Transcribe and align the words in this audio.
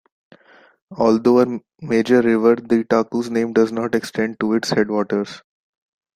Although 0.97 1.41
a 1.41 1.61
major 1.79 2.23
river, 2.23 2.55
the 2.55 2.83
Taku's 2.89 3.29
name 3.29 3.53
does 3.53 3.71
not 3.71 3.93
extend 3.93 4.39
to 4.39 4.53
its 4.55 4.71
headwaters. 4.71 5.43